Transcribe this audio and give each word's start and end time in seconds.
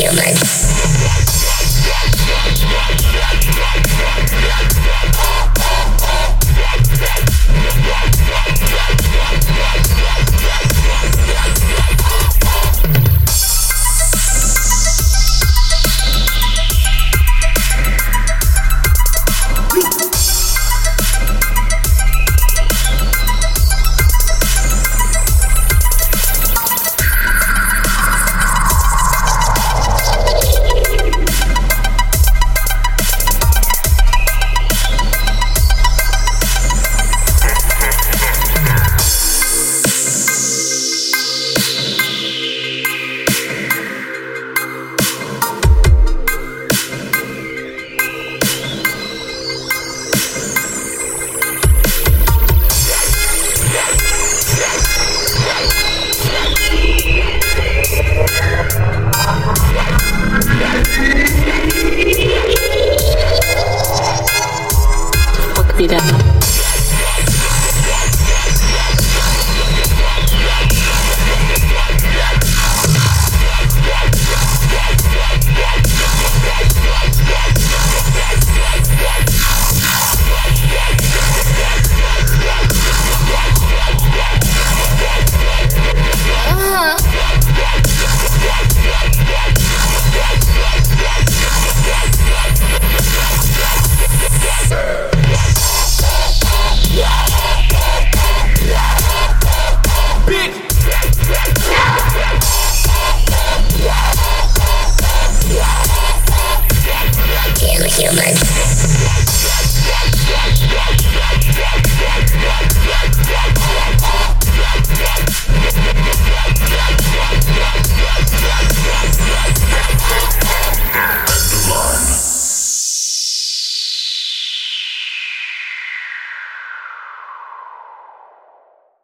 humans. 0.00 0.69